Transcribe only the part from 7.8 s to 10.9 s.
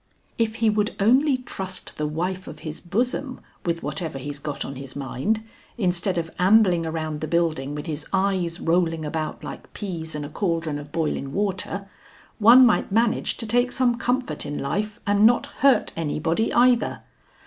his eyes rolling about like peas in a caldron